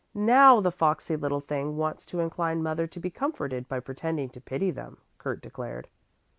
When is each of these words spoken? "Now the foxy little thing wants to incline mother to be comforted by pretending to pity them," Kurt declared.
"Now 0.15 0.61
the 0.61 0.71
foxy 0.71 1.15
little 1.15 1.41
thing 1.41 1.77
wants 1.77 2.07
to 2.07 2.21
incline 2.21 2.63
mother 2.63 2.87
to 2.87 2.99
be 2.99 3.11
comforted 3.11 3.67
by 3.69 3.79
pretending 3.81 4.29
to 4.29 4.41
pity 4.41 4.71
them," 4.71 4.97
Kurt 5.19 5.43
declared. 5.43 5.89